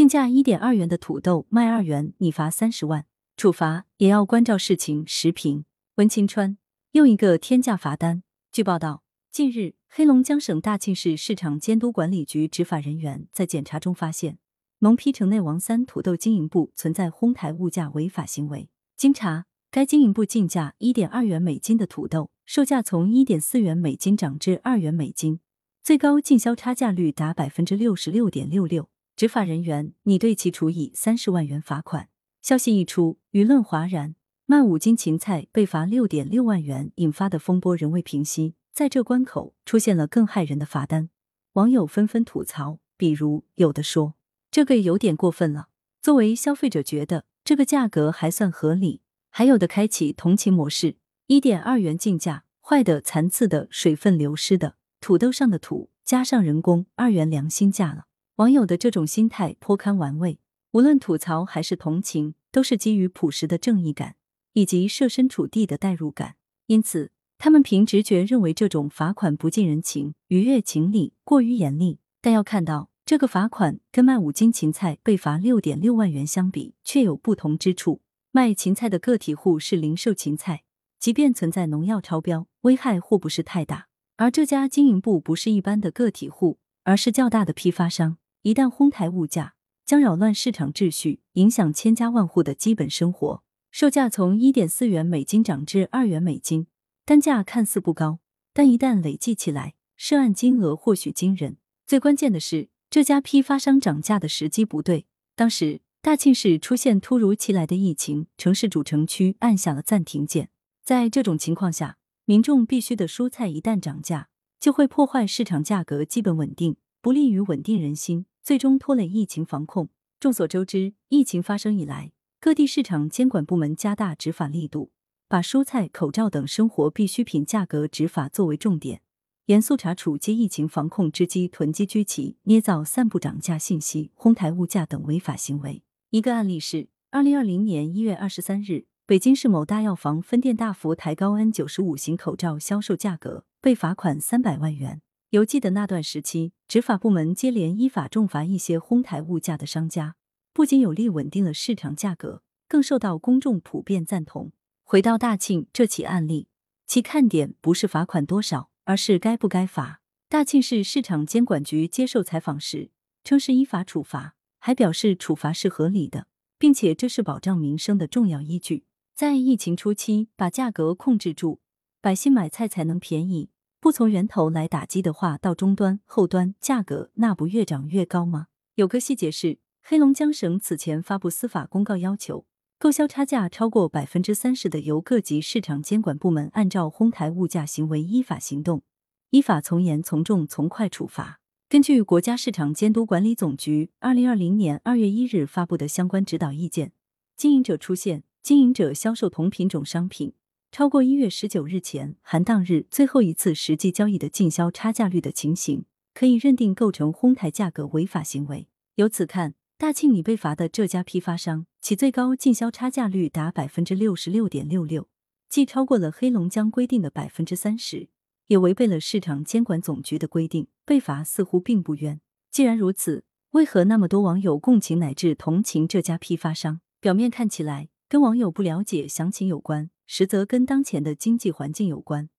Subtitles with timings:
[0.00, 3.04] 进价一点二元的土豆卖二元，你罚三十万，
[3.36, 5.06] 处罚也要关照事情。
[5.06, 6.56] 时评：文晴川
[6.92, 8.22] 又一个天价罚单。
[8.50, 14.38] 据报道，近日黑龙江省大庆市市场监督管理局执法人员在检查中发现，
[14.78, 18.70] 农批城内王三土豆经营部存在哄抬物价违法行为。
[18.96, 25.40] 经查，该经营部进价一点二元每斤的土豆，售价从一点四元每斤涨至二元每斤，
[25.82, 28.88] 最高进销差价率达百分之六十六点六六。
[29.20, 32.08] 执法人员拟对其处以三十万元罚款。
[32.40, 34.14] 消息一出，舆论哗然。
[34.46, 38.54] 卖五斤芹菜被罚六点六万元，引发的风波仍未平息。
[38.72, 41.10] 在这关口，出现了更骇人的罚单，
[41.52, 42.78] 网友纷纷吐槽。
[42.96, 44.14] 比如，有的说
[44.50, 45.68] 这个有点过分了，
[46.00, 58.06] 作为消费者觉得这个价格还算合理；还有的开启同情模式，一点二元进价，坏的、残次的、水分流失的，土豆上的土加上人工，二元良心价了。
[58.40, 60.38] 网友的这种心态颇堪玩味，
[60.70, 64.16] 无论吐槽还是同情，都是基于朴实的正义感
[64.54, 66.36] 以及设身处地的代入感。
[66.64, 71.98] 因此，他们凭直觉认为这种罚款不近人情、逾越情理、过于严厉。
[72.22, 78.00] 但要看到，这个罚款跟卖五斤芹菜被罚六点六万元相比，却有不同之处。
[78.30, 80.62] 卖芹菜的个体户是零售芹菜，
[80.98, 88.16] 即便存在农药超标，危害或不是太大；而这家经营部不是一般的个体户，而是较大的批发商。
[88.42, 93.42] 一旦哄抬物价，将扰乱市场秩序，影响千家万户的基本生活。
[93.70, 96.66] 售价从一点四元每斤涨至二元每斤，
[97.04, 98.20] 单价看似不高，
[98.54, 101.58] 但一旦累计起来，涉案金额或许惊人。
[101.86, 105.06] 最关键的是，这家批发商涨价的时机不对。
[105.36, 110.48] 当时，大庆市出现突如其来的疫情，城市主城区按下了暂停键。
[110.82, 118.26] 在这种情况下，民众必需的蔬菜一旦涨价，就会破坏市场价格基本稳定，不利于稳定人心。
[118.50, 119.90] 最终拖累疫情防控。
[120.18, 124.90] 众所周知，疫情发生以来，各地市场监管部门加大执法力度，
[125.28, 129.02] 把蔬菜、口罩等生活必需品价格执法作为重点，
[129.46, 135.84] 严肃查处借疫情防控之机囤积居奇、捏造、散布涨价信息、哄抬物价等违法行为。
[136.10, 145.02] 一个案例是，二零二零年一月二十三日，北京市某大药房分店大幅抬高 N 九十五型口罩销售价格，被罚款三百万元。
[145.30, 150.16] 犹记得那段时期，执法部门接连依法重罚一些哄抬物价的商家，
[150.52, 154.50] 不仅有力稳定了市场价格，更受到公众普遍赞同。
[154.82, 156.48] 回到大庆这起案例，
[156.84, 160.00] 其看点不是罚款多少，而是该不该罚。
[160.28, 162.90] 大庆市市场监管局接受采访时
[163.22, 166.26] 称是依法处罚，还表示处罚是合理的，
[166.58, 168.84] 并且这是保障民生的重要依据。
[169.14, 171.60] 在疫情初期，把价格控制住，
[172.00, 173.50] 百姓买菜才能便宜。
[173.80, 178.48] 不从源头来打击的话，到终端、后端价格那不越涨越高吗？
[178.74, 182.44] 有个细节是，黑龙江省此前发布司法公告，要求
[182.78, 188.82] 购销差价超过百分之三十的，由各级市场监管部门按照哄抬物价行为依法行动，
[189.30, 191.40] 依法从严从重从快处罚。
[191.70, 196.92] 根据国家市场监督管理总局二零二零年二月一日发布的相关指导意见，
[197.34, 200.34] 经营者出现经营者销售同品种商品。
[200.72, 208.68] 超过一月十九日前含当日最后一次实际交易的进销差价率的情形，可以认定构成哄抬价格违法行为。
[208.94, 215.08] 由此看，大庆里被罚的这家批发商，其最高进销差价率达百分之六十六点六六，
[215.48, 218.08] 既超过了黑龙江规定的百分之三十，
[218.46, 222.20] 也违背了市场监管总局的规定，被罚似乎并不冤。
[222.52, 226.80] 既然如此，为何那么多网友共情乃至同情这家批发商？
[227.00, 229.90] 表面看起来，跟网友不了解详情有关。
[230.12, 232.30] 实则跟当前的经济环境有关，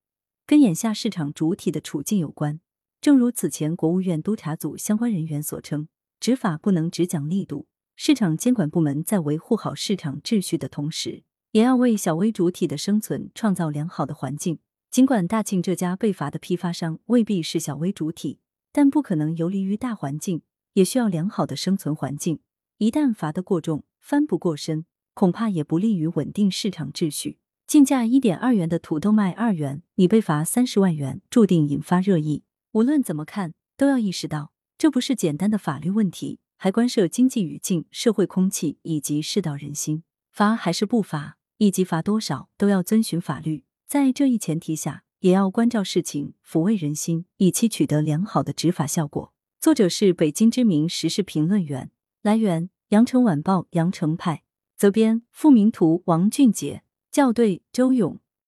[0.46, 2.60] 跟眼下市场主体的处境有关。
[3.00, 5.88] 正如此前国务院督查组相关人员所称，
[6.20, 14.60] 执法不能只讲力度，市场监管部门在维护好市场秩序的同时，也要为小微主体的生存创造良好的环境。
[14.90, 18.42] 尽管大庆这家被罚的批发商未必是小微主体，
[18.74, 20.42] 但不可能游离于大环境，
[20.74, 22.42] 也需要良好的生存环境。
[22.80, 27.38] 一旦罚得过重，翻不过身，恐怕也不利于稳定市场秩序。
[27.72, 32.44] 进价一点二元的土豆卖二元，你被罚三十万元，注定引发热议。
[32.74, 40.04] 无论怎么看，都要意识到，这不是简单的法律问题，还关涉经济语境、社会空气以及世道人心。
[40.34, 43.64] 罚还是不罚，以及罚多少，都要遵循法律。
[43.88, 49.32] 在这一前提下，也要关照事情，抚慰人心，以期取得良好的执法效果。
[49.62, 51.90] 作者是北京知名时事评论员，
[52.22, 54.44] 来源：羊城晚报羊城派，
[54.76, 56.84] 责编：付明图，王俊杰。
[57.12, 58.21] 校对：周勇。